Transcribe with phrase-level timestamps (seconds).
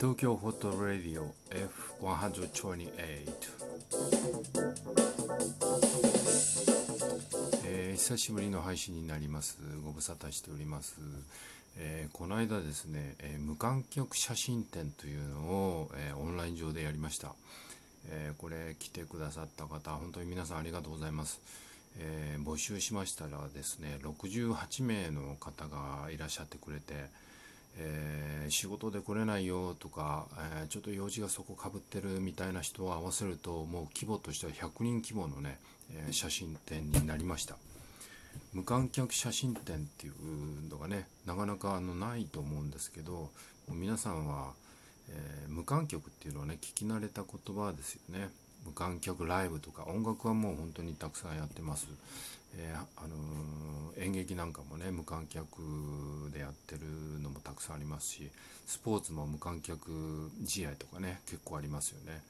[0.00, 1.34] 東京ホットレディオ
[2.00, 2.88] F128、
[7.66, 9.58] えー、久しぶりの配信になります。
[9.84, 10.96] ご無沙汰しております、
[11.76, 17.34] えー、この間ですね、えー、無観客写真展というのを、えオンライン上でやりました、
[18.08, 21.42] えこれ来てくださった方本当に皆さんありがとうございます。
[21.98, 26.94] えー、募集しましたらですね68名の方がいらっしゃってくれて、
[27.78, 30.26] えー、仕事で来れないよとか、
[30.60, 35.58] えー、ちょっと用事がそこかぶってるみたいな人を合わせるともう規模としては100人規模のね、
[36.08, 37.56] え写真展になりました。
[38.52, 43.30] 無観客写真展っていうのがねなかなかあのないと思うんですけど
[43.68, 44.52] 皆さんは、
[45.08, 48.28] え無観客っていうのはね聞き慣れた言葉ですよね。
[48.64, 51.88] 無観客ライブとか音楽はもう本当にたくさんやってます、
[52.56, 53.08] え、あの、
[54.00, 55.60] 演劇なんかもね無観客
[56.32, 56.80] でやってる
[57.22, 58.30] のもたくさんありますし
[58.66, 62.22] スポーツも無観客試合とかね結構ありますよね。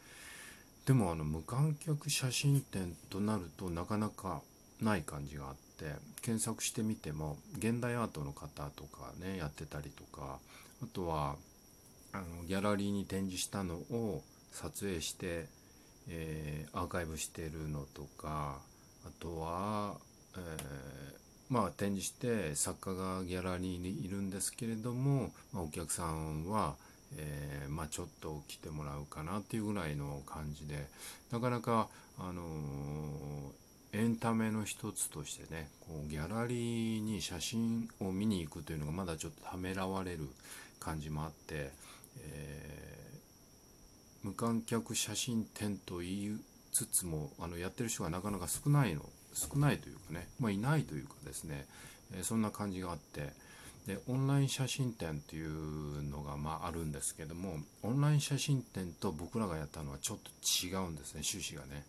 [0.87, 4.41] でもあの無観客写真展となるとなかなか
[4.81, 10.39] ない感じがあって検索してみても現代アートの方とかねやってたりとか
[10.83, 11.37] あとは
[12.13, 15.47] あのギャラリーに展示したのを撮影して
[16.09, 18.59] えー、アーカイブしてるのとか
[19.05, 19.95] あとは、
[20.37, 20.41] えー、
[21.51, 26.77] まあ展示して作家がギャラリーにいるんですけれども、まあ、お客さんは、
[27.17, 30.87] えー、まあ、ちょっと来てもらうかなっていうぐらいの感じで
[31.33, 32.43] なかなか、あの
[33.93, 40.29] エンタメの一つとしてねこうギャラリーに写真を見に行くというのがまだちょっとためらわれる
[40.79, 41.73] 感じもあって、
[42.23, 42.91] え
[44.23, 46.41] 無観客写真展と言い
[46.73, 49.03] つつもあのやってる人がなかなか少ないの
[49.35, 51.67] 少ないというかね、まあ、いないというかですね、
[52.15, 53.33] え、そんな感じがあって
[53.87, 60.31] でオンライン写真展っていうのがまああるんですけどもオンライン写真展と僕らがやったのはちょっと
[60.67, 61.85] 違うんですね趣旨がね。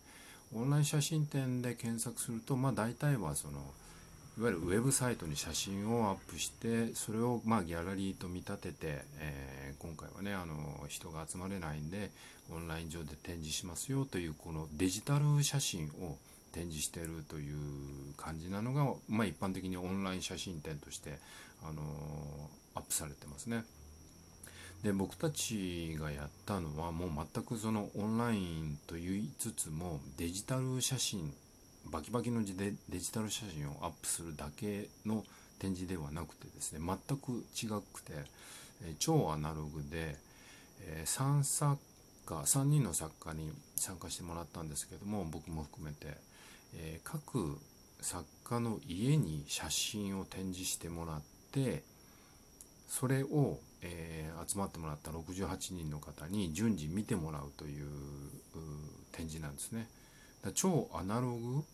[0.54, 3.60] オンライン写真展で検索するとまあ大体はその
[4.38, 12.10] いわゆるウェブサイトに写真をアップしてそれをまあギャラリーと見立てて、えー、今回はねあの人が集まれないんで
[12.50, 16.16] オンライン上で展示しますよというこのデジタル写真を
[16.52, 17.56] 展示してるという
[18.16, 21.18] 感じなのが、まあ、一般的にオンライン写真展として
[21.62, 21.82] あの
[22.74, 23.64] アップされてますね。
[24.82, 31.32] で僕たちがやったのはもう全くそのオンラインと言いつつもデジタル写真
[31.90, 35.24] バキバキの字でデジタル写真をアップするだけの
[35.58, 38.12] 展示ではなくてですね全く違くて、
[38.98, 40.16] 超アナログで、
[41.04, 41.78] 3作
[42.26, 46.16] 家3人の作家に参加してもらったんですけども僕も含めて、
[46.74, 47.58] えー、各
[48.00, 51.22] 作家の家に写真を展示してもらっ
[51.52, 51.82] て
[52.88, 57.86] それを、えー、集まってもらった68人の方に順次見てもらうという
[59.12, 59.88] 展示なんですね。
[60.44, 61.64] だ超アナログ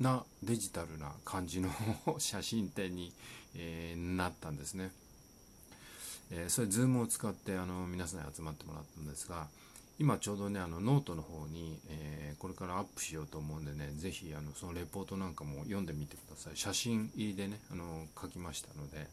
[0.00, 1.70] なデジタルな感じの
[2.18, 3.12] 写真展に、
[3.54, 4.90] えー、なったんですね。
[6.30, 9.46] えー、それ Zoom を使ってあの皆さんに集まってもらったんですが
[9.98, 16.56] 今ちょうどねあのノートの方に、えー、これからアップしようと思うんでね是非あのそのレポートなんかも読んでみてください。
[16.56, 19.06] 写真入りでねあの書きましたので。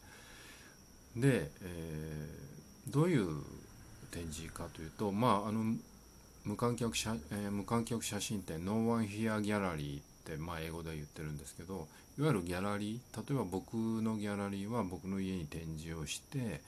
[1.15, 3.27] で、えー、どういう
[4.11, 5.75] 展示かというとまああの
[6.45, 11.87] 無観客写,、えー、無観客写真展 No One Here Gallery って、まあ、英語で言ってるんですけど
[12.17, 16.61] いわゆるギャラリー例えば僕のギャラリーは僕の家に展示をして、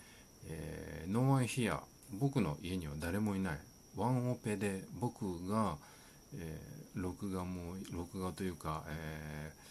[0.47, 1.79] えー、No One Here
[2.19, 3.59] 僕の家には誰もいない。
[3.95, 5.77] ワンオペで僕が、
[6.35, 9.62] えー、録画も録画というか、えー、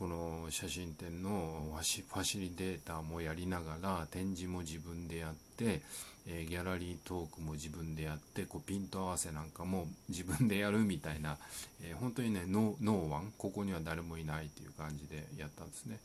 [0.00, 5.82] この写真展のファシリテーターもやりながら展示も自分でやって、
[6.26, 11.36] え、ギャラリートークも自分でやってこうピント合わせなんかも自分でやるみたいな、
[11.82, 15.98] え、本当にね No One ここには誰もいないっていう感じでやったんですね。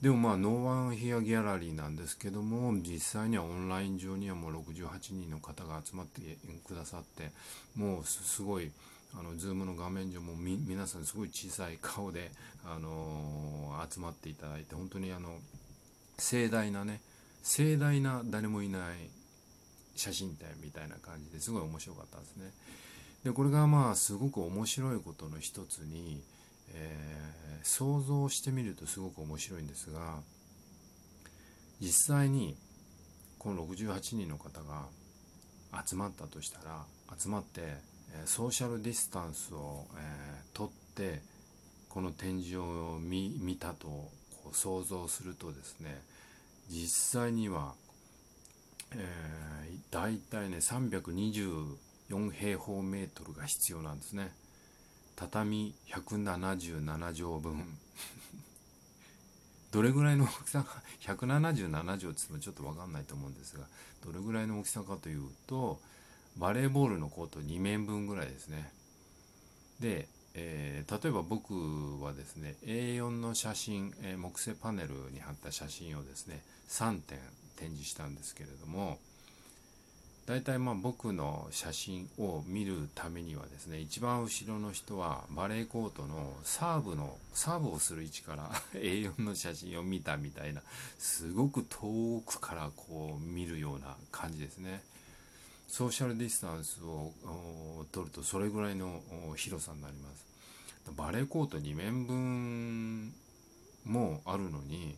[0.00, 6.20] でもまあ No One Here Gallery なんですけども実際にはオンライン上にはもう68人の方が集まって
[6.66, 7.30] くださって
[7.76, 8.70] もうすごい
[9.18, 12.30] あの Zoom の画面上も皆さんすごい小さい顔で、
[12.64, 15.38] あのー、集まっていただいて本当にあの
[16.18, 17.00] 盛大なね
[17.42, 19.10] 盛大な誰もいない
[19.96, 22.50] 写真展みたいな感じですごい面白かったですね。
[23.24, 26.22] でこれがまあすごく面白いことの一つに、
[26.74, 30.18] えー、想像してみるとすごく面白いんですが
[31.80, 32.56] 実際に
[33.38, 34.86] この68人の方が
[35.86, 36.84] 集まったとしたら
[37.18, 37.93] 集まって
[38.26, 41.20] ソーシャルディスタンスを、えー、取って
[41.88, 44.10] この展示を見見たとこ
[44.52, 46.00] う想像するとですね
[46.68, 47.74] 実際には
[48.96, 54.32] えー、大体ね324平方メートルが必要なんですね。
[55.16, 57.78] 畳177畳分。
[59.70, 63.66] どれぐらいの大きさか？177畳って言ってもちょっと分かんないと思うんですが
[64.04, 65.80] どれぐらいの大きさかというと
[66.36, 68.70] バレーボールのコート2面分ぐらいですね。
[69.80, 71.54] で、えー、例えば僕
[72.02, 77.18] はですね A4 の写真、えー、木製パネルに貼った写真をですね3点
[77.56, 78.98] 展示したんですけれども
[80.26, 90.62] 大体まあ僕の写真を見るためにはですね一番後ろの人はバレーコートのサーブのサーブをする位置から A4 の写真を見たみたいな
[90.98, 94.82] すごく遠くからこう見るような感じですね。
[95.68, 97.12] ソーシャルディスタンスを
[97.92, 99.00] 取るとそれぐらいの
[99.36, 100.26] 広さになります。
[100.96, 103.14] バレーコート2面分
[103.84, 104.96] もあるのに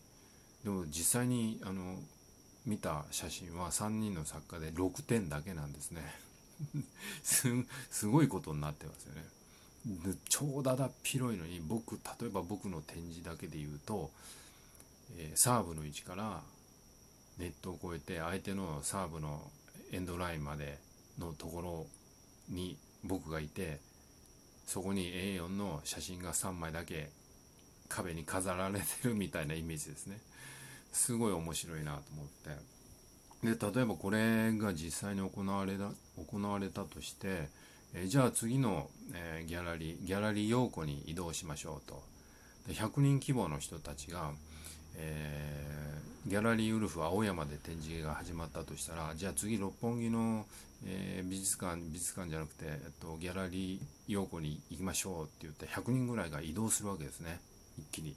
[0.64, 1.96] でも実際にあの
[2.66, 6.02] 見た写真は3人の作家で6点だけなんですね。
[7.22, 9.24] すごいことになってますよね。
[10.28, 14.10] 超だだっ広いのに僕例えば僕の展示だけで言うと、
[15.16, 16.42] えー、サーブの位置から
[17.38, 19.48] ネットを越えて相手のサーブの
[19.96, 20.78] エンドラインまで
[21.18, 21.86] のところ
[22.50, 23.80] に僕がいて
[24.66, 27.08] そこに A4 の写真が3枚だけ
[27.88, 30.18] 壁に飾られてるみたいなイメージですね。
[30.92, 37.48] すごい面白いなと思ってで例えばこれが実際に行われた行われたとして、
[37.94, 42.02] えじゃあ次の、えギャラリーギャラリー陽子に移動しましょうと
[42.66, 44.32] で100人規模の人たちが、
[44.96, 50.46] えー、ギャラリーウルフ青山で展示が始まったとしたらじゃあ次六本木の、
[50.84, 57.40] えー、美術館美術館じゃなくて、えっと、ギャラリー陽子に行きましょうって言って100人ぐらいが移動するわけですね。
[57.78, 58.16] 一気に。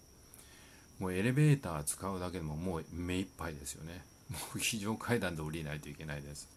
[1.00, 4.04] もうエレベーター使うだけでももう目いっぱいですよね。
[4.30, 6.50] もう非常階段で降りないといけないです。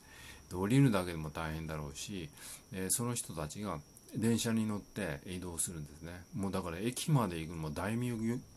[0.51, 2.29] で降りるだけでも大変だろうし、
[2.73, 3.81] えその人たちが
[4.15, 6.13] 電車に乗って移動するんですね。
[6.35, 8.13] もうだから駅まで行くのも大名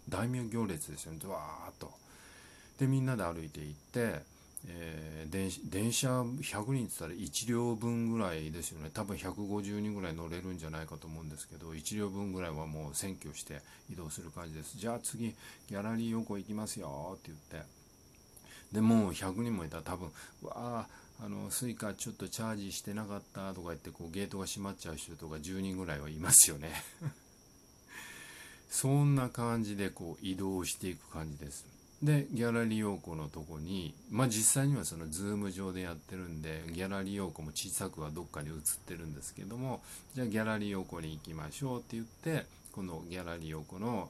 [0.09, 1.19] 大名行列ですよね。
[1.19, 1.91] ずわーっと。
[2.79, 4.35] でみんなで歩いて行って
[4.67, 8.89] えー、電車100人って言ったら1両分ぐらいですよね。
[8.93, 13.61] 多分150人ぐらい乗れるんじゃないかと思うんですけど1両分ぐらいはもう占拠して
[13.91, 14.77] 移動する感じです。
[14.77, 15.35] じゃあ次
[15.69, 17.67] ギャラリー陽子行きますよって言って。
[18.71, 19.77] でもう100人もいた。
[19.77, 20.07] ら多分
[20.41, 20.87] わあ
[21.23, 26.71] あのスイカちょっとチャージしてなかったとか言ってこうゲートが閉まっちゃう人とか10人ぐらいはいますよね。
[28.69, 31.65] そんな感じでこう移動していく感じです。
[32.03, 39.81] でギャラリー陽子のとこにまあ実際にはそのズーム上でやってるんでギャラリー陽子も小さくはどっかに映ってるんですけども
[40.13, 44.09] じゃあギャラリー陽子に行きましょうって言ってこのギャラリー陽子の、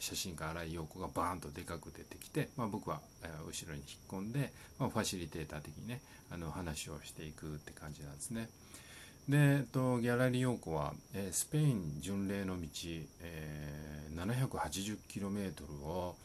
[0.00, 3.00] 写真家新井陽子がバーンとでかく出てきて、まあ、僕は、
[3.46, 6.00] 後ろに引っ込んで、まあ、ファシリテーター的にね
[6.32, 8.48] あの話をしていくって感じなんですね。
[9.28, 12.68] で、えっと、ギャラリー陽子は、えスペイン巡礼の道、
[13.20, 16.16] えー、780km を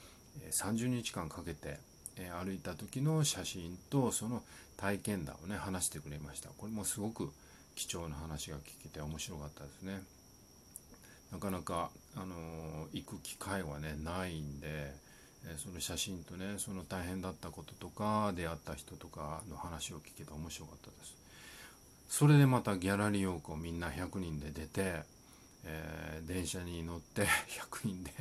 [0.50, 1.78] 30日間かけて
[2.18, 4.42] え歩いた時の写真とその
[4.78, 7.32] 体験談をね話してくれましたこれもすごく
[7.76, 10.02] 貴重な話が聞けて面白かったですね
[11.32, 14.94] なかなか、あの、行く機会はねないんで、
[15.48, 21.16] えその写真とねその大変だったこととか出会った人とかの話を聞けて面白かったです。
[22.10, 25.02] それでまたギャラリーをこうみんな100人で出て、
[25.66, 27.26] えー、電車に乗って
[27.72, 28.12] 100人で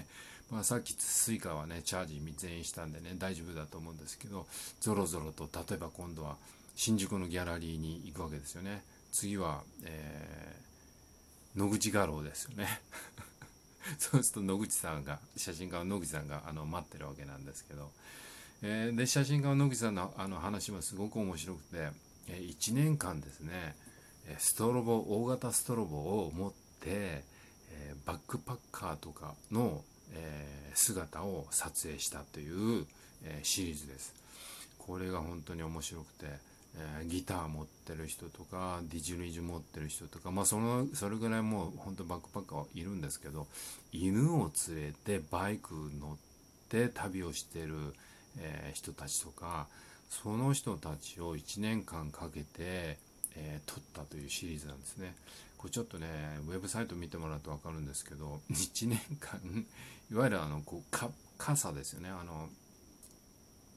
[0.50, 4.46] まあ、さっきスイカはねチャージ全員したんでね大丈夫だと思うんですけど
[4.80, 6.36] ぞろぞろと例えば今度は
[6.76, 8.82] 新宿のギャラリーに行くわけですよね。
[9.10, 10.73] 次は、えー、
[11.56, 12.80] 野口画廊ですよね。
[13.98, 17.92] そうすると野口さんが写真家の野口さんがあの待ってるわけなんですけど、
[18.62, 21.90] えー、で写真家の野口さんのあの話もすごく面白くて、
[22.28, 23.76] えー、1年間ですね
[24.38, 26.56] ストロボ大型ストロボを持って、
[26.86, 32.86] えー、バックパッカーとかのえー、姿を撮影したという、
[33.24, 34.14] えー、シリーズです。
[34.78, 36.26] これが本当に面白くて、
[36.76, 43.46] えー、ギター持ってる人とかディジュリジュ持ってる人とかまあそのそれぐらいもう本当バックパッカーはいるんですけど
[43.92, 46.16] 犬を連れてバイク乗っ
[46.68, 47.94] て旅をしてる、
[48.40, 49.68] え人たちとか
[50.08, 52.98] その人たちを1年間かけて、
[53.36, 55.14] え撮ったというシリーズなんですね。
[55.56, 56.06] これちょっとね
[56.48, 59.40] ウェブサイト見てもらうと分かるんですけど1年間
[60.10, 60.96] いわゆるあのこう
[61.38, 62.10] 傘ですよね。
[62.10, 62.48] あの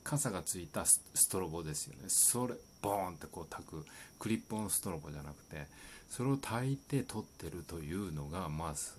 [0.08, 2.04] 傘がついたストロボですよね。
[2.08, 3.86] それボーンってこう炊く
[4.18, 5.68] クリップオンストロボじゃなくて
[6.10, 8.96] それを炊いて撮ってるというのがまあす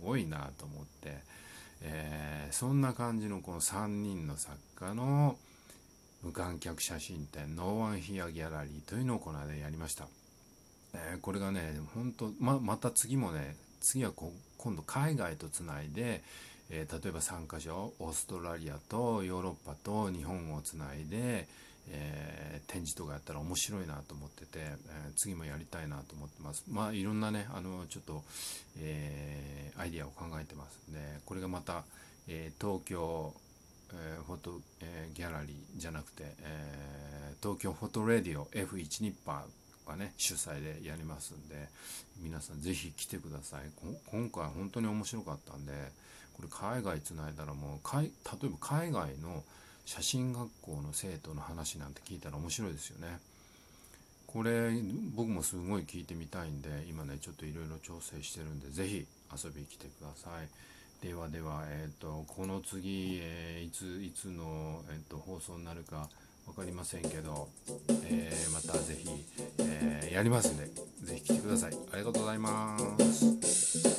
[0.00, 1.18] ごいなと思って、
[1.82, 5.36] えー、そんな感じのこの3人の作家の、
[6.22, 10.08] 無観客写真展ノーワンヒアギャラリーというのをこの間やりました、
[10.92, 14.10] えー、これがね本当ままた次もね次は
[14.56, 16.22] 今度海外とつないで、
[16.70, 21.48] えー、例えば3カ所オーストラリアとヨーロッパと日本をつないで、
[21.90, 26.64] えー、展示とかやったら面白いなと思ってて、えー、次もやりたいなと思ってます。
[26.68, 28.22] まあいろんなねあのちょっと、
[28.78, 31.84] え、アイディアを考えてますんでこれがまた、
[32.26, 33.32] え東京、
[33.92, 41.68] えフォト、えギャラリーじゃなくて、え東京フォトレディオ F1 ニッパーがね主催でやりますんで
[42.20, 43.62] 皆さん是非来てください。
[44.10, 45.72] 今回本当に面白かったんで
[46.38, 49.42] これ海外つないだらもうかい例えば海外の
[49.84, 53.18] 写真学校の生徒の話なんて聞いたら面白いですよね。
[54.26, 54.70] これ
[55.16, 60.48] 僕もすごい聞いてみたいんで今ねちょっといろいろ調整してるんで是非遊びに来てください。
[61.06, 66.08] ではでは、えーと、この次、えー、いついつの、えーと、放送になるか
[66.44, 67.48] 分かりませんけど、
[68.04, 69.24] えー、また是非、
[69.58, 70.68] えー、やりますんで
[71.04, 71.76] 是非来てください。
[71.92, 73.97] ありがとうございます。